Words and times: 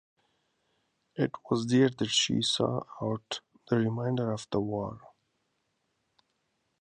It 1.15 1.29
was 1.47 1.71
here 1.71 1.91
that 1.91 2.07
she 2.09 2.41
saw 2.41 2.81
out 3.03 3.41
the 3.69 3.77
remainder 3.77 4.31
of 4.31 4.47
the 4.51 4.59
war. 4.59 4.99